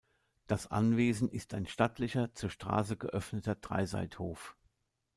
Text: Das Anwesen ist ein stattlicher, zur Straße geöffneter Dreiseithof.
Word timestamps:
Das 0.47 0.65
Anwesen 0.65 1.29
ist 1.29 1.53
ein 1.53 1.67
stattlicher, 1.67 2.33
zur 2.33 2.49
Straße 2.49 2.97
geöffneter 2.97 3.53
Dreiseithof. 3.53 4.57